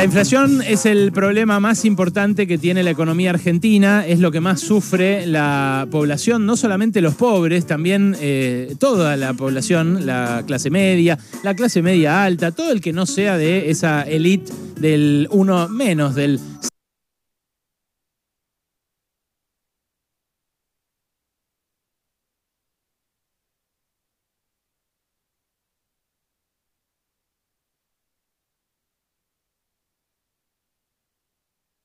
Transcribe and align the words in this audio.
La 0.00 0.04
inflación 0.04 0.62
es 0.62 0.86
el 0.86 1.12
problema 1.12 1.60
más 1.60 1.84
importante 1.84 2.46
que 2.46 2.56
tiene 2.56 2.82
la 2.82 2.90
economía 2.90 3.28
argentina, 3.28 4.06
es 4.06 4.18
lo 4.18 4.32
que 4.32 4.40
más 4.40 4.58
sufre 4.60 5.26
la 5.26 5.86
población, 5.90 6.46
no 6.46 6.56
solamente 6.56 7.02
los 7.02 7.16
pobres, 7.16 7.66
también 7.66 8.16
eh, 8.18 8.76
toda 8.78 9.18
la 9.18 9.34
población, 9.34 10.06
la 10.06 10.42
clase 10.46 10.70
media, 10.70 11.18
la 11.42 11.54
clase 11.54 11.82
media 11.82 12.24
alta, 12.24 12.50
todo 12.50 12.72
el 12.72 12.80
que 12.80 12.94
no 12.94 13.04
sea 13.04 13.36
de 13.36 13.68
esa 13.68 14.00
elite 14.00 14.50
del 14.80 15.28
uno 15.32 15.68
menos, 15.68 16.14
del 16.14 16.40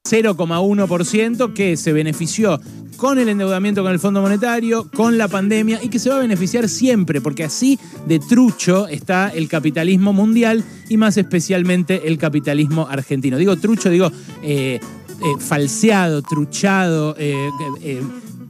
0,1% 0.06 1.54
que 1.54 1.78
se 1.78 1.94
benefició 1.94 2.60
con 2.96 3.20
el 3.20 3.30
endeudamiento 3.30 3.84
con 3.84 3.92
el 3.92 4.00
Fondo 4.00 4.22
Monetario, 4.22 4.90
con 4.96 5.18
la 5.18 5.28
pandemia 5.28 5.84
y 5.84 5.90
que 5.90 6.00
se 6.00 6.10
va 6.10 6.18
a 6.18 6.20
beneficiar 6.20 6.70
siempre, 6.70 7.22
porque 7.22 7.44
así 7.44 7.80
de 8.08 8.20
trucho 8.20 8.88
está 8.88 9.30
el 9.30 9.50
capitalismo 9.50 10.14
mundial 10.14 10.64
y 10.90 10.98
más 10.98 11.18
especialmente 11.18 12.08
el 12.08 12.18
capitalismo 12.18 12.88
argentino. 12.90 13.38
Digo 13.38 13.58
trucho, 13.58 13.90
digo 13.90 14.12
eh, 14.44 14.80
eh, 14.80 15.26
falseado, 15.40 16.22
truchado. 16.22 17.16
Eh, 17.18 18.02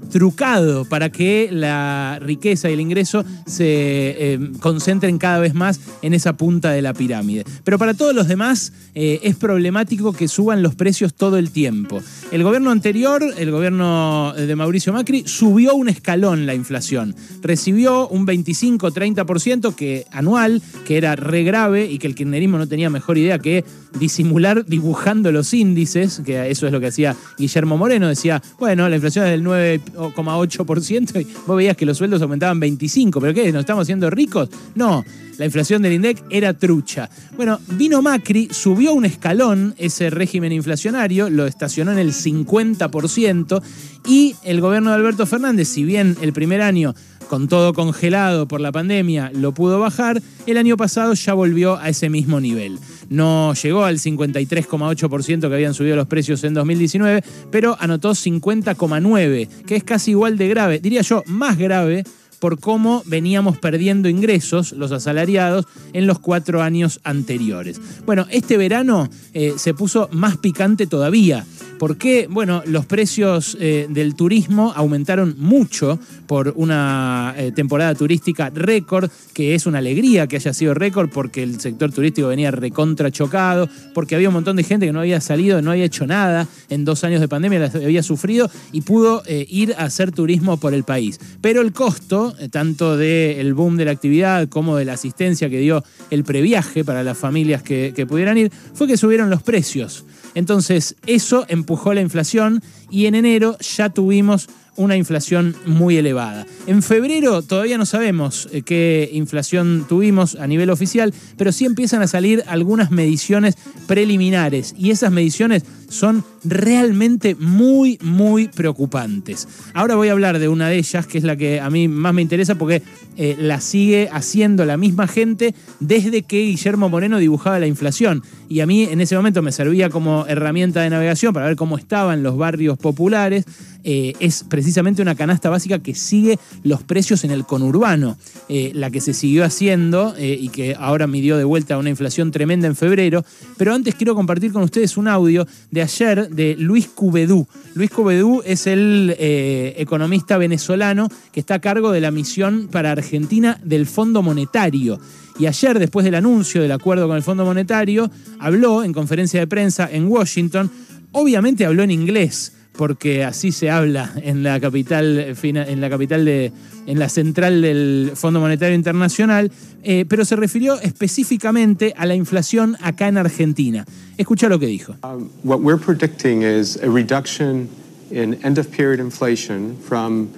trucado 0.05 0.86
para 0.86 1.09
que 1.09 1.50
la 1.52 2.20
riqueza 2.22 2.70
y 2.70 2.73
el 2.73 2.80
ingreso 2.80 3.23
se 3.46 3.66
eh, 3.66 4.40
concentren 4.59 5.18
cada 5.18 5.40
vez 5.40 5.54
más 5.54 5.80
en 6.02 6.13
esa 6.13 6.34
punta 6.34 6.72
de 6.72 6.82
la 6.82 6.94
pirámide. 6.94 7.46
Pero 7.63 7.77
para 7.77 7.94
todos 7.94 8.16
los 8.16 8.27
demás 8.27 8.73
eh, 8.94 9.20
es 9.23 9.36
problemático 9.36 10.13
que 10.13 10.27
suban 10.27 10.62
los 10.62 10.76
precios 10.76 11.13
todo 11.13 11.38
el 11.38 11.52
tiempo. 11.52 12.02
El 12.32 12.43
gobierno 12.43 12.71
anterior, 12.71 13.24
el 13.38 13.52
gobierno 13.52 14.34
de 14.34 14.55
Mauricio 14.55 14.93
Macri, 14.93 15.24
subió 15.27 15.76
un 15.76 15.90
escalón 15.90 16.46
la 16.46 16.54
inflación. 16.54 17.15
Recibió 17.41 18.08
un 18.08 18.26
25-30% 18.26 19.76
que, 19.76 20.05
anual, 20.12 20.62
que 20.85 20.98
era 20.98 21.15
re 21.15 21.43
grave 21.43 21.85
y 21.85 21.98
que 21.99 22.08
el 22.08 22.15
kirchnerismo 22.15 22.58
no 22.58 22.68
tenía 22.68 22.90
mejor 22.90 23.18
idea 23.18 23.40
que 23.40 23.63
disimular 23.99 24.65
dibujando 24.65 25.32
los 25.32 25.54
índices, 25.54 26.21
que 26.26 26.49
eso 26.49 26.65
es 26.65 26.71
lo 26.71 26.80
que 26.80 26.87
hacía 26.87 27.15
Guillermo 27.37 27.77
Moreno, 27.77 28.08
decía, 28.08 28.41
bueno, 28.60 28.87
la 28.90 28.96
inflación 28.96 29.26
es 29.26 29.32
del 29.32 29.43
9 29.43 29.82
8% 29.96 31.21
y 31.21 31.27
vos 31.46 31.57
veías 31.57 31.77
que 31.77 31.85
los 31.85 31.98
sueldos 31.98 32.21
aumentaban 32.21 32.60
25. 32.60 33.20
¿Pero 33.20 33.34
qué? 33.34 33.51
¿Nos 33.51 33.62
estamos 33.62 33.84
haciendo 33.84 34.10
ricos? 34.10 34.49
No, 34.76 35.04
la 35.38 35.46
inflación 35.46 35.82
del 35.82 35.94
INDEC 35.94 36.24
era 36.30 36.54
trucha. 36.54 37.10
Bueno, 37.36 37.60
vino 37.70 38.02
Macri, 38.02 38.50
subió 38.52 38.94
un 38.94 39.05
escalón 39.05 39.76
ese 39.77 40.10
régimen 40.10 40.52
inflacionario, 40.52 41.30
lo 41.30 41.46
estacionó 41.46 41.92
en 41.92 42.00
el 42.00 42.14
50% 42.14 43.62
y 44.08 44.36
el 44.44 44.62
gobierno 44.62 44.92
de 44.92 44.96
Alberto 44.96 45.26
Fernández, 45.26 45.68
si 45.68 45.84
bien 45.84 46.16
el 46.22 46.34
primer 46.34 46.62
año 46.62 46.94
con 47.26 47.48
todo 47.48 47.74
congelado 47.74 48.48
por 48.48 48.62
la 48.62 48.72
pandemia, 48.72 49.32
lo 49.34 49.52
pudo 49.52 49.80
bajar, 49.80 50.22
el 50.46 50.58
año 50.58 50.77
pasado 50.77 51.14
ya 51.14 51.34
volvió 51.34 51.77
a 51.77 51.90
ese 51.90 52.10
mismo 52.10 52.40
nivel. 52.40 52.77
No 53.10 53.54
llegó 53.54 53.84
al 53.84 53.98
53,8% 53.98 55.48
que 55.48 55.54
habían 55.54 55.74
subido 55.74 55.96
los 55.96 56.08
precios 56.08 56.44
en 56.44 56.54
2019, 56.54 57.24
pero 57.52 57.77
anotó 57.80 58.12
50,9%, 58.12 59.66
que 59.66 59.76
es 59.76 59.84
casi 59.84 60.12
igual 60.12 60.38
de 60.38 60.48
grave, 60.48 60.80
diría 60.80 61.02
yo, 61.02 61.24
más 61.27 61.58
grave 61.58 62.04
por 62.46 62.60
cómo 62.60 63.01
veníamos 63.07 63.57
perdiendo 63.57 64.07
ingresos 64.07 64.74
los 64.74 64.91
asalariados 64.91 65.66
en 65.94 66.06
los 66.06 66.19
cuatro 66.19 66.62
años 66.62 67.00
anteriores. 67.03 67.81
Bueno, 68.06 68.28
este 68.29 68.56
verano 68.56 69.09
eh, 69.34 69.53
se 69.57 69.74
puso 69.74 70.09
más 70.12 70.38
picante 70.38 70.85
todavía. 70.85 71.44
¿Por 71.79 71.97
qué? 71.97 72.28
Bueno, 72.29 72.63
los 72.66 72.85
precios 72.85 73.57
eh, 73.59 73.88
del 73.90 74.16
turismo 74.16 74.73
aumentaron 74.75 75.36
mucho 75.38 76.00
por 76.28 76.53
una 76.56 77.34
eh, 77.38 77.52
temporada 77.52 77.94
turística 77.96 78.50
récord, 78.50 79.09
que 79.34 79.56
es 79.56 79.66
una 79.66 79.80
alegría 79.80 80.28
que 80.28 80.38
haya 80.38 80.53
sido 80.53 80.74
récord 80.74 81.09
porque 81.09 81.44
el 81.44 81.59
sector 81.59 81.91
turístico 81.91 82.30
venía 82.30 82.52
recontra 82.52 83.12
chocado, 83.12 83.69
porque 83.94 84.16
había 84.16 84.30
un 84.30 84.35
montón 84.35 84.56
de 84.56 84.64
gente 84.64 84.85
que 84.85 84.94
no 84.94 85.02
había 85.02 85.22
salido, 85.22 85.62
no 85.62 85.72
había 85.72 85.85
hecho 85.85 86.08
nada 86.08 86.47
en 86.69 86.85
dos 86.85 87.03
años 87.03 87.22
de 87.22 87.28
pandemia, 87.28 87.72
había 87.74 88.03
sufrido 88.03 88.50
y 88.72 88.81
pudo 88.81 89.24
ir 89.28 89.74
a 89.78 89.84
hacer 89.84 90.12
turismo 90.12 90.58
por 90.58 90.74
el 90.74 90.84
país. 90.84 91.19
Pero 91.41 91.62
el 91.62 91.74
costo 91.74 92.35
eh, 92.40 92.50
tanto 92.50 92.97
del 92.97 93.53
boom 93.53 93.78
de 93.78 93.85
la 93.85 93.91
actividad 93.91 94.47
como 94.50 94.78
de 94.78 94.85
la 94.85 94.94
asistencia 94.94 95.50
que 95.50 95.59
dio 95.59 95.84
el 96.09 96.24
previaje 96.24 96.84
para 96.84 97.03
las 97.03 97.18
familias 97.18 97.62
que, 97.64 98.06
pudieran 98.08 98.38
ir, 98.38 98.52
fue 98.74 98.88
que 98.88 98.97
subieron 98.97 99.30
los 99.30 99.44
precios. 99.44 100.06
Entonces, 100.35 100.96
eso 101.08 101.46
empujó 101.66 101.96
la 101.96 102.02
inflación 102.02 102.62
y 102.92 103.08
en 103.08 103.16
enero 103.16 103.58
ya 103.58 103.90
tuvimos 103.90 104.48
una 104.76 104.98
inflación 104.98 105.56
muy 105.66 105.98
elevada. 105.98 106.46
En 106.68 106.84
febrero 106.84 107.42
todavía 107.42 107.80
no 107.80 107.88
sabemos 107.88 108.48
eh, 108.52 108.62
qué 108.62 109.09
inflación 109.14 109.86
tuvimos 109.90 110.36
a 110.36 110.46
nivel 110.46 110.70
oficial, 110.70 111.12
pero 111.38 111.52
sí 111.52 111.66
empiezan 111.66 112.03
a 112.03 112.08
salir 112.08 112.44
algunas 112.46 112.92
mediciones 112.92 113.56
preliminares 113.88 114.76
y 114.78 114.92
esas 114.92 115.12
mediciones 115.12 115.64
son 115.90 116.23
realmente 116.44 117.35
muy, 117.35 117.97
muy 118.01 118.47
preocupantes. 118.47 119.47
Ahora 119.73 119.96
voy 119.96 120.09
a 120.09 120.12
hablar 120.12 120.40
de 120.40 120.47
una 120.47 120.69
de 120.69 120.78
ellas, 120.78 121.07
que 121.07 121.18
es 121.18 121.23
la 121.23 121.35
que 121.35 121.59
a 121.59 121.69
mí 121.69 121.88
más 121.88 122.13
me 122.13 122.22
interesa 122.22 122.56
porque 122.56 122.81
eh, 123.18 123.35
la 123.40 123.62
sigue 123.62 124.09
haciendo 124.12 124.66
la 124.66 124.78
misma 124.78 125.07
gente 125.07 125.56
desde 125.79 126.23
que 126.23 126.41
Guillermo 126.41 126.90
Moreno 126.90 127.18
dibujaba 127.18 127.59
la 127.59 127.68
inflación. 127.68 128.23
Y 128.50 128.59
a 128.59 128.68
mí 128.68 128.84
en 128.84 129.01
ese 129.01 129.16
momento 129.16 129.41
me 129.41 129.51
servía 129.51 129.90
como 129.90 130.25
herramienta 130.28 130.81
de 130.81 130.90
navegación 130.90 131.34
para 131.34 131.47
ver 131.47 131.56
cómo 131.56 131.78
estaban 131.78 132.23
los 132.23 132.38
barrios 132.38 132.78
populares. 132.78 133.46
Eh, 133.88 134.13
es 134.19 134.44
precisamente 134.44 135.02
una 135.02 135.16
canasta 135.16 135.50
básica 135.50 135.79
que 135.79 135.94
sigue 135.94 136.40
los 136.63 136.84
precios 136.84 137.23
en 137.23 137.31
el 137.31 137.46
conurbano. 137.46 138.17
Eh, 138.50 138.72
la 138.75 138.91
que 138.91 139.02
se 139.02 139.13
siguió 139.13 139.44
haciendo 139.44 140.13
y 140.19 140.50
que 140.50 140.75
ahora 140.78 141.07
midió 141.07 141.38
de 141.38 141.44
vuelta 141.44 141.78
una 141.78 141.90
inflación 141.90 142.31
tremenda 142.31 142.67
en 142.67 142.75
febrero. 142.75 143.25
Pero 143.57 143.73
antes 143.73 143.96
quiero 143.96 144.13
compartir 144.13 144.52
con 144.52 144.63
ustedes 144.63 144.97
un 144.97 145.07
audio 145.07 145.47
de 145.75 145.81
ayer 145.81 146.30
de 146.30 146.56
Luis 146.58 146.88
Cubedú. 146.88 147.46
Luis 147.74 147.91
Cubedú 147.91 148.41
es 148.46 148.66
el 148.66 149.13
eh, 149.19 149.75
economista 149.78 150.38
venezolano 150.38 151.09
que 151.34 151.41
está 151.41 151.56
a 151.56 151.59
cargo 151.59 151.91
de 151.91 152.00
la 152.00 152.12
misión 152.12 152.69
para 152.72 152.91
Argentina 152.91 153.59
del 153.62 153.85
Fondo 153.85 154.24
Monetario. 154.24 155.02
Y 155.38 155.47
ayer, 155.47 155.78
después 155.78 156.06
del 156.06 156.16
anuncio 156.16 156.62
del 156.62 156.72
acuerdo 156.72 157.09
con 157.09 157.18
el 157.18 157.24
Fondo 157.24 157.44
Monetario, 157.44 158.09
habló 158.40 158.85
en 158.85 158.94
conferencia 158.94 159.41
de 159.41 159.47
prensa 159.47 159.90
en 159.91 160.08
Washington. 160.08 160.72
Obviamente 161.12 161.66
habló 161.66 161.84
en 161.84 161.91
inglés, 161.91 162.53
porque 162.78 163.24
así 163.24 163.52
se 163.52 163.69
habla 163.69 164.12
en 164.22 164.44
la 164.44 164.59
capital, 164.59 165.36
en 165.41 165.81
la 165.81 165.90
capital 165.90 166.25
de, 166.25 166.52
en 166.86 167.00
la 167.00 167.09
central 167.09 167.62
del 167.62 168.12
Fondo 168.16 168.40
Monetario 168.40 168.75
Internacional, 168.75 169.52
eh, 169.84 170.06
pero 170.08 170.25
se 170.25 170.36
refirió 170.36 170.80
específicamente 170.81 171.94
a 171.97 172.06
la 172.06 172.16
inflación 172.16 172.78
acá 172.81 173.08
en 173.08 173.18
Argentina. 173.18 173.85
Escucha 174.18 174.50
lo 174.50 174.59
que 174.59 174.68
dijo. 174.68 174.96
Um, 175.03 175.30
what 175.44 175.59
we're 175.59 175.81
predicting 175.81 176.44
is 176.44 176.78
a 176.81 176.90
reduction 176.90 177.69
in 178.12 178.40
end 178.44 178.58
of 178.58 178.69
period 178.72 179.00
inflation 179.00 179.78
from 179.78 180.30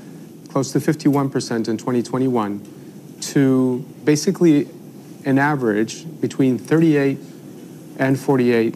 close 0.52 0.72
to 0.72 0.80
51% 0.80 1.68
in 1.68 1.78
2021 1.78 2.62
to 3.20 3.86
basically 4.06 4.68
an 5.26 5.38
average 5.38 6.06
between 6.22 6.58
38 6.58 7.18
and 8.00 8.18
48 8.18 8.76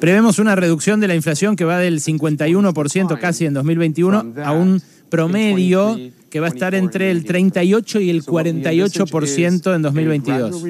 Prevemos 0.00 0.38
una 0.38 0.54
reducción 0.56 1.00
de 1.00 1.08
la 1.08 1.14
inflación 1.14 1.56
que 1.56 1.64
va 1.64 1.78
del 1.78 2.00
51% 2.00 3.18
casi 3.18 3.46
en 3.46 3.54
2021 3.54 4.34
a 4.44 4.52
un 4.52 4.82
promedio 5.08 5.96
que 6.28 6.40
va 6.40 6.46
a 6.46 6.50
estar 6.50 6.74
entre 6.74 7.12
el 7.12 7.24
38 7.24 8.00
y 8.00 8.10
el 8.10 8.24
48% 8.24 9.74
en 9.74 9.82
2022. 9.82 10.62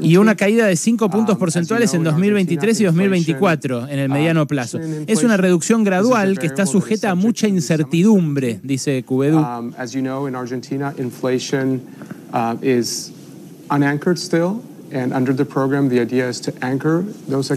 Y 0.00 0.16
una 0.16 0.36
caída 0.36 0.66
de 0.66 0.76
5 0.76 1.10
puntos 1.10 1.34
um, 1.34 1.38
porcentuales 1.38 1.92
en 1.92 2.04
2023 2.04 2.80
y 2.80 2.84
2024 2.84 3.88
en 3.88 3.98
el 3.98 4.08
mediano 4.08 4.42
um, 4.42 4.46
plazo. 4.46 4.78
Es 5.06 5.24
una 5.24 5.36
reducción 5.36 5.82
gradual 5.82 6.38
que 6.38 6.46
está 6.46 6.66
sujeta 6.66 7.10
a 7.10 7.14
mucha 7.16 7.48
incertidumbre, 7.48 8.60
dice 8.62 9.02
Cubedú. 9.02 9.44
Um, 13.70 13.82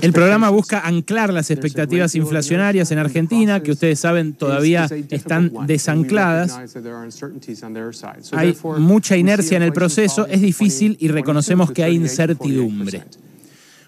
el 0.02 0.14
programa 0.14 0.50
busca 0.50 0.80
anclar 0.80 1.32
las 1.32 1.52
expectativas 1.52 2.16
inflacionarias 2.16 2.92
en 2.92 3.00
Argentina, 3.00 3.62
que 3.62 3.72
ustedes 3.72 4.00
saben 4.00 4.34
todavía 4.34 4.90
están 5.10 5.52
desancladas. 5.68 6.58
Hay 8.32 8.58
mucha 8.80 9.18
inercia 9.18 9.58
en 9.58 9.64
el 9.64 9.74
proceso, 9.74 10.26
es 10.26 10.42
difícil 10.42 10.98
y 11.00 11.10
reconocemos 11.10 11.72
que 11.72 11.84
hay 11.84 11.96
incertidumbre. 11.96 13.04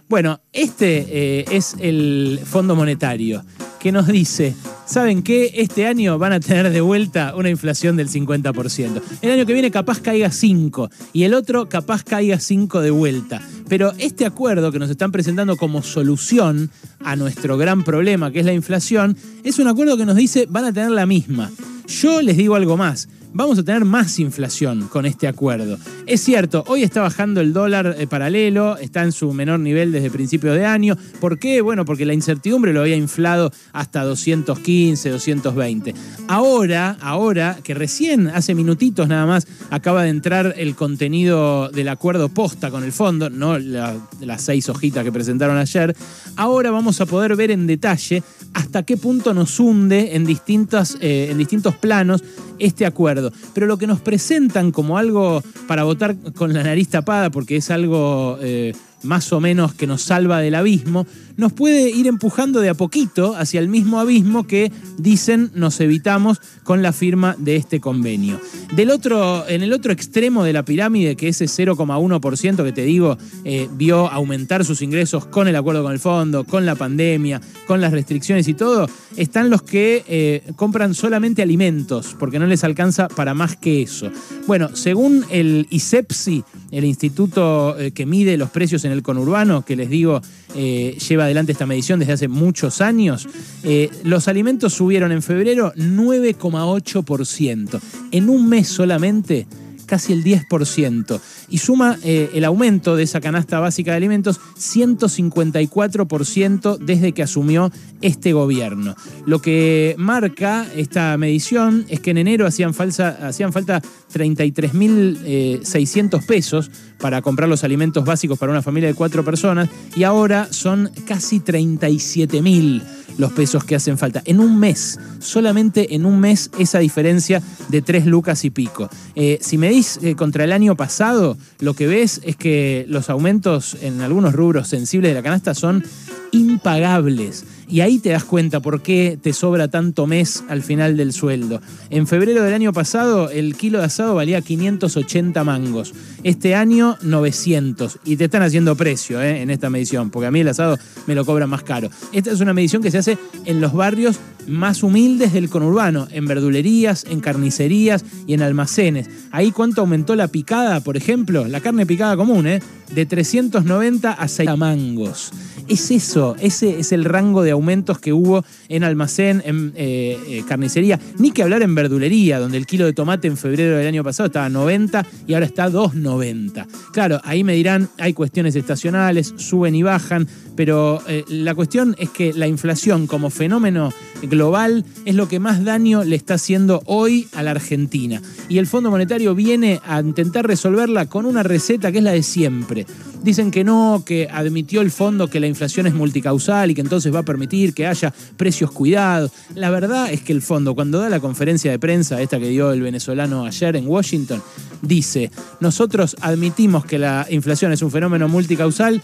Bueno, 0.07 0.41
este 0.51 1.05
eh, 1.39 1.45
es 1.51 1.75
el 1.79 2.39
Fondo 2.43 2.75
Monetario. 2.75 3.43
Que 3.79 3.91
nos 3.91 4.07
dice, 4.07 4.55
¿saben 4.85 5.23
qué? 5.23 5.53
Este 5.55 5.87
año 5.87 6.17
van 6.19 6.33
a 6.33 6.39
tener 6.39 6.69
de 6.69 6.81
vuelta 6.81 7.33
una 7.35 7.49
inflación 7.49 7.95
del 7.95 8.09
50%. 8.09 9.01
El 9.21 9.31
año 9.31 9.45
que 9.45 9.53
viene 9.53 9.71
capaz 9.71 10.01
caiga 10.01 10.31
5 10.31 10.89
y 11.13 11.23
el 11.23 11.33
otro 11.33 11.69
capaz 11.69 12.03
caiga 12.03 12.39
5 12.39 12.81
de 12.81 12.91
vuelta. 12.91 13.41
Pero 13.69 13.93
este 13.97 14.25
acuerdo 14.25 14.71
que 14.71 14.79
nos 14.79 14.89
están 14.89 15.11
presentando 15.11 15.55
como 15.55 15.81
solución 15.81 16.69
a 16.99 17.15
nuestro 17.15 17.57
gran 17.57 17.83
problema, 17.83 18.31
que 18.31 18.39
es 18.39 18.45
la 18.45 18.53
inflación, 18.53 19.15
es 19.43 19.59
un 19.59 19.67
acuerdo 19.67 19.97
que 19.97 20.05
nos 20.05 20.15
dice 20.15 20.45
van 20.49 20.65
a 20.65 20.73
tener 20.73 20.91
la 20.91 21.05
misma. 21.05 21.49
Yo 21.87 22.21
les 22.21 22.37
digo 22.37 22.55
algo 22.55 22.77
más 22.77 23.07
vamos 23.33 23.59
a 23.59 23.63
tener 23.63 23.85
más 23.85 24.19
inflación 24.19 24.87
con 24.87 25.05
este 25.05 25.27
acuerdo. 25.27 25.77
Es 26.05 26.21
cierto, 26.21 26.63
hoy 26.67 26.83
está 26.83 27.01
bajando 27.01 27.41
el 27.41 27.53
dólar 27.53 27.95
eh, 27.97 28.07
paralelo, 28.07 28.77
está 28.77 29.03
en 29.03 29.11
su 29.11 29.31
menor 29.33 29.59
nivel 29.59 29.91
desde 29.91 30.09
principio 30.09 30.53
de 30.53 30.65
año. 30.65 30.97
¿Por 31.19 31.39
qué? 31.39 31.61
Bueno, 31.61 31.85
porque 31.85 32.05
la 32.05 32.13
incertidumbre 32.13 32.73
lo 32.73 32.81
había 32.81 32.95
inflado 32.95 33.51
hasta 33.73 34.03
215, 34.03 35.09
220. 35.09 35.93
Ahora, 36.27 36.97
ahora, 37.01 37.57
que 37.63 37.73
recién 37.73 38.27
hace 38.27 38.55
minutitos 38.55 39.07
nada 39.07 39.25
más 39.25 39.47
acaba 39.69 40.03
de 40.03 40.09
entrar 40.09 40.55
el 40.57 40.75
contenido 40.75 41.69
del 41.69 41.89
acuerdo 41.89 42.29
posta 42.29 42.71
con 42.71 42.83
el 42.83 42.91
fondo, 42.91 43.29
no 43.29 43.57
las 43.59 44.41
seis 44.41 44.69
hojitas 44.69 45.03
que 45.03 45.11
presentaron 45.11 45.57
ayer, 45.57 45.95
ahora 46.35 46.71
vamos 46.71 47.01
a 47.01 47.05
poder 47.05 47.35
ver 47.35 47.51
en 47.51 47.67
detalle 47.67 48.23
hasta 48.53 48.83
qué 48.83 48.97
punto 48.97 49.33
nos 49.33 49.59
hunde 49.59 50.15
en, 50.15 50.25
distintas, 50.25 50.97
eh, 51.01 51.27
en 51.29 51.37
distintos 51.37 51.75
planos 51.75 52.23
este 52.59 52.85
acuerdo. 52.85 53.31
Pero 53.53 53.67
lo 53.67 53.77
que 53.77 53.87
nos 53.87 54.01
presentan 54.01 54.71
como 54.71 54.97
algo 54.97 55.41
para 55.67 55.83
votar 55.83 56.15
con 56.35 56.53
la 56.53 56.63
nariz 56.63 56.89
tapada, 56.89 57.29
porque 57.29 57.57
es 57.57 57.71
algo 57.71 58.37
eh, 58.41 58.73
más 59.03 59.31
o 59.33 59.39
menos 59.39 59.73
que 59.73 59.87
nos 59.87 60.01
salva 60.01 60.39
del 60.39 60.55
abismo, 60.55 61.05
nos 61.37 61.53
puede 61.53 61.89
ir 61.89 62.07
empujando 62.07 62.59
de 62.59 62.69
a 62.69 62.73
poquito 62.73 63.35
hacia 63.35 63.59
el 63.59 63.69
mismo 63.69 63.99
abismo 63.99 64.45
que 64.45 64.71
dicen 64.97 65.51
nos 65.55 65.79
evitamos 65.79 66.41
con 66.63 66.81
la 66.81 66.91
firma 66.91 67.35
de 67.37 67.55
este 67.55 67.79
convenio. 67.79 68.39
Del 68.75 68.91
otro, 68.91 69.47
en 69.47 69.63
el 69.63 69.73
otro 69.73 69.93
extremo 69.93 70.43
de 70.43 70.53
la 70.53 70.63
pirámide, 70.63 71.15
que 71.15 71.29
ese 71.29 71.45
0,1% 71.45 72.63
que 72.63 72.71
te 72.71 72.83
digo 72.83 73.17
eh, 73.45 73.67
vio 73.71 74.09
aumentar 74.09 74.65
sus 74.65 74.81
ingresos 74.81 75.25
con 75.25 75.47
el 75.47 75.55
acuerdo 75.55 75.83
con 75.83 75.93
el 75.93 75.99
fondo, 75.99 76.43
con 76.43 76.65
la 76.65 76.75
pandemia, 76.75 77.41
con 77.67 77.81
las 77.81 77.91
restricciones 77.91 78.47
y 78.47 78.53
todo, 78.53 78.89
están 79.15 79.49
los 79.49 79.61
que 79.61 80.03
eh, 80.07 80.43
compran 80.55 80.93
solamente 80.93 81.41
alimentos, 81.41 82.15
porque 82.19 82.39
no 82.39 82.47
les 82.47 82.63
alcanza 82.63 83.07
para 83.07 83.33
más 83.33 83.55
que 83.55 83.81
eso. 83.81 84.11
Bueno, 84.45 84.75
según 84.75 85.25
el 85.29 85.67
ISEPSI, 85.69 86.43
el 86.71 86.85
instituto 86.85 87.77
eh, 87.77 87.91
que 87.91 88.05
mide 88.05 88.37
los 88.37 88.49
precios 88.49 88.85
en 88.85 88.91
el 88.91 89.01
conurbano, 89.01 89.65
que 89.65 89.75
les 89.75 89.89
digo 89.89 90.21
lleva 90.53 91.25
adelante 91.25 91.51
esta 91.51 91.65
medición 91.65 91.99
desde 91.99 92.13
hace 92.13 92.27
muchos 92.27 92.81
años, 92.81 93.27
eh, 93.63 93.89
los 94.03 94.27
alimentos 94.27 94.73
subieron 94.73 95.11
en 95.11 95.21
febrero 95.21 95.71
9,8%. 95.75 97.79
En 98.11 98.29
un 98.29 98.49
mes 98.49 98.67
solamente 98.67 99.45
casi 99.89 100.13
el 100.13 100.23
10%. 100.23 101.19
Y 101.49 101.57
suma 101.57 101.97
eh, 102.03 102.29
el 102.33 102.45
aumento 102.45 102.95
de 102.95 103.03
esa 103.03 103.19
canasta 103.19 103.59
básica 103.59 103.91
de 103.91 103.97
alimentos 103.97 104.39
154% 104.57 106.77
desde 106.77 107.11
que 107.11 107.23
asumió 107.23 107.69
este 108.01 108.31
gobierno. 108.33 108.95
Lo 109.25 109.41
que 109.41 109.95
marca 109.97 110.67
esta 110.75 111.17
medición 111.17 111.87
es 111.89 111.99
que 111.99 112.11
en 112.11 112.19
enero 112.19 112.45
hacían, 112.45 112.75
hacían 112.77 113.51
falta 113.51 113.81
33.600 114.13 116.23
pesos 116.25 116.69
para 116.99 117.21
comprar 117.21 117.47
los 117.49 117.63
alimentos 117.63 118.03
básicos 118.05 118.37
para 118.37 118.51
una 118.51 118.61
familia 118.61 118.89
de 118.89 118.95
cuatro 118.95 119.25
personas 119.25 119.69
y 119.95 120.03
ahora 120.03 120.47
son 120.51 120.91
casi 121.07 121.39
37.000 121.39 122.83
los 123.19 123.33
pesos 123.33 123.63
que 123.63 123.75
hacen 123.75 123.97
falta. 123.97 124.23
En 124.25 124.39
un 124.39 124.59
mes, 124.59 124.97
solamente 125.19 125.93
en 125.93 126.05
un 126.05 126.19
mes 126.19 126.49
esa 126.57 126.79
diferencia 126.79 127.43
de 127.67 127.81
3 127.81 128.05
lucas 128.07 128.45
y 128.45 128.49
pico. 128.49 128.89
Eh, 129.13 129.37
si 129.41 129.57
medís 129.57 129.99
eh, 130.01 130.15
contra 130.15 130.45
el 130.45 130.53
año 130.53 130.75
pasado, 130.75 131.37
lo 131.59 131.73
que 131.73 131.85
ves 131.85 132.21
es 132.23 132.37
que 132.37 132.85
los 132.87 133.09
aumentos 133.09 133.77
en 133.81 134.01
algunos 134.01 134.33
rubros 134.33 134.69
sensibles 134.69 135.11
de 135.11 135.15
la 135.15 135.23
canasta 135.23 135.53
son 135.53 135.83
impagables. 136.31 137.43
Y 137.69 137.81
ahí 137.81 137.99
te 137.99 138.09
das 138.09 138.23
cuenta 138.23 138.61
por 138.61 138.81
qué 138.81 139.19
te 139.21 139.31
sobra 139.31 139.67
tanto 139.67 140.07
mes 140.07 140.43
al 140.49 140.63
final 140.63 140.97
del 140.97 141.13
sueldo. 141.13 141.61
En 141.91 142.07
febrero 142.07 142.43
del 142.43 142.55
año 142.55 142.73
pasado 142.73 143.29
el 143.29 143.55
kilo 143.55 143.77
de 143.77 143.85
asado 143.85 144.15
valía 144.15 144.41
580 144.41 145.43
mangos. 145.43 145.93
Este 146.23 146.55
año 146.55 146.97
900. 147.03 147.99
Y 148.05 148.17
te 148.17 148.25
están 148.25 148.41
haciendo 148.41 148.75
precio 148.75 149.21
eh, 149.21 149.41
en 149.41 149.51
esta 149.51 149.69
medición, 149.69 150.09
porque 150.09 150.25
a 150.25 150.31
mí 150.31 150.39
el 150.39 150.47
asado 150.47 150.79
me 151.05 151.13
lo 151.13 151.25
cobra 151.25 151.45
más 151.45 151.61
caro. 151.61 151.89
Esta 152.11 152.31
es 152.31 152.39
una 152.41 152.55
medición 152.55 152.81
que 152.81 152.89
se 152.89 152.97
hace 152.97 153.17
en 153.45 153.61
los 153.61 153.73
barrios 153.73 154.19
más 154.47 154.81
humildes 154.81 155.31
del 155.33 155.49
conurbano, 155.49 156.07
en 156.11 156.25
verdulerías, 156.25 157.05
en 157.07 157.19
carnicerías 157.19 158.03
y 158.25 158.33
en 158.33 158.41
almacenes. 158.41 159.09
Ahí 159.31 159.51
cuánto 159.51 159.81
aumentó 159.81 160.15
la 160.15 160.27
picada, 160.27 160.81
por 160.81 160.97
ejemplo, 160.97 161.47
la 161.47 161.61
carne 161.61 161.85
picada 161.85 162.17
común, 162.17 162.47
¿eh? 162.47 162.61
De 162.93 163.05
390 163.05 164.11
a 164.11 164.27
6 164.27 164.57
mangos. 164.57 165.31
Es 165.67 165.91
eso, 165.91 166.35
ese 166.41 166.79
es 166.79 166.91
el 166.91 167.05
rango 167.05 167.43
de 167.43 167.51
aumentos 167.51 167.99
que 167.99 168.11
hubo 168.11 168.43
en 168.69 168.83
almacén, 168.83 169.43
en 169.45 169.71
eh, 169.75 170.17
eh, 170.27 170.43
carnicería, 170.47 170.99
ni 171.19 171.31
que 171.31 171.43
hablar 171.43 171.61
en 171.61 171.75
verdulería, 171.75 172.39
donde 172.39 172.57
el 172.57 172.65
kilo 172.65 172.85
de 172.85 172.93
tomate 172.93 173.27
en 173.27 173.37
febrero 173.37 173.77
del 173.77 173.87
año 173.87 174.03
pasado 174.03 174.27
estaba 174.27 174.49
90 174.49 175.05
y 175.27 175.35
ahora 175.35 175.45
está 175.45 175.69
2,90. 175.69 176.65
Claro, 176.91 177.21
ahí 177.23 177.43
me 177.43 177.53
dirán, 177.53 177.87
hay 177.99 178.13
cuestiones 178.13 178.55
estacionales, 178.55 179.35
suben 179.37 179.75
y 179.75 179.83
bajan, 179.83 180.27
pero 180.55 181.03
eh, 181.07 181.23
la 181.29 181.53
cuestión 181.53 181.95
es 181.99 182.09
que 182.09 182.33
la 182.33 182.47
inflación 182.47 183.05
como 183.05 183.29
fenómeno 183.29 183.93
global 184.23 184.83
es 185.05 185.15
lo 185.15 185.27
que 185.27 185.39
más 185.39 185.63
daño 185.63 186.03
le 186.03 186.15
está 186.15 186.33
haciendo 186.33 186.81
hoy 186.85 187.27
a 187.33 187.43
la 187.43 187.51
Argentina. 187.51 188.21
Y 188.49 188.57
el 188.57 188.67
Fondo 188.67 188.89
Monetario 188.89 189.35
viene 189.35 189.79
a 189.85 190.01
intentar 190.01 190.47
resolverla 190.47 191.05
con 191.05 191.25
una 191.25 191.43
receta 191.43 191.91
que 191.91 191.99
es 191.99 192.03
la 192.03 192.11
de 192.11 192.23
siempre. 192.23 192.78
Dicen 193.23 193.51
que 193.51 193.63
no, 193.63 194.03
que 194.05 194.27
admitió 194.31 194.81
el 194.81 194.91
fondo 194.91 195.27
que 195.27 195.39
la 195.39 195.47
inflación 195.47 195.87
es 195.87 195.93
multicausal 195.93 196.71
y 196.71 196.75
que 196.75 196.81
entonces 196.81 197.13
va 197.13 197.19
a 197.19 197.23
permitir 197.23 197.73
que 197.73 197.87
haya 197.87 198.13
precios 198.37 198.71
cuidados. 198.71 199.31
La 199.55 199.69
verdad 199.69 200.11
es 200.11 200.21
que 200.21 200.33
el 200.33 200.41
fondo, 200.41 200.75
cuando 200.75 200.99
da 200.99 201.09
la 201.09 201.19
conferencia 201.19 201.71
de 201.71 201.79
prensa, 201.79 202.21
esta 202.21 202.39
que 202.39 202.49
dio 202.49 202.71
el 202.71 202.81
venezolano 202.81 203.45
ayer 203.45 203.75
en 203.75 203.87
Washington, 203.87 204.41
dice, 204.81 205.31
nosotros 205.59 206.15
admitimos 206.21 206.85
que 206.85 206.99
la 206.99 207.27
inflación 207.29 207.71
es 207.71 207.81
un 207.81 207.91
fenómeno 207.91 208.27
multicausal, 208.27 209.01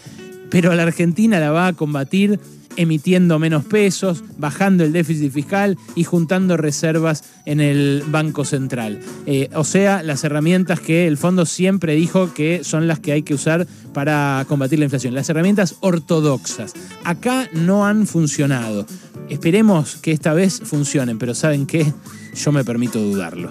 pero 0.50 0.74
la 0.74 0.84
Argentina 0.84 1.38
la 1.40 1.50
va 1.50 1.68
a 1.68 1.72
combatir 1.72 2.38
emitiendo 2.76 3.38
menos 3.38 3.64
pesos, 3.64 4.22
bajando 4.38 4.84
el 4.84 4.92
déficit 4.92 5.32
fiscal 5.32 5.78
y 5.94 6.04
juntando 6.04 6.56
reservas 6.56 7.24
en 7.44 7.60
el 7.60 8.04
Banco 8.06 8.44
Central. 8.44 9.00
Eh, 9.26 9.48
o 9.54 9.64
sea, 9.64 10.02
las 10.02 10.24
herramientas 10.24 10.80
que 10.80 11.06
el 11.06 11.16
fondo 11.16 11.46
siempre 11.46 11.94
dijo 11.94 12.32
que 12.34 12.64
son 12.64 12.86
las 12.86 13.00
que 13.00 13.12
hay 13.12 13.22
que 13.22 13.34
usar 13.34 13.66
para 13.92 14.44
combatir 14.48 14.78
la 14.78 14.84
inflación. 14.84 15.14
Las 15.14 15.28
herramientas 15.28 15.76
ortodoxas. 15.80 16.74
Acá 17.04 17.48
no 17.52 17.86
han 17.86 18.06
funcionado. 18.06 18.86
Esperemos 19.28 19.96
que 19.96 20.12
esta 20.12 20.34
vez 20.34 20.60
funcionen, 20.62 21.18
pero 21.18 21.34
¿saben 21.34 21.66
qué? 21.66 21.92
Yo 22.34 22.52
me 22.52 22.64
permito 22.64 23.00
dudarlo. 23.00 23.50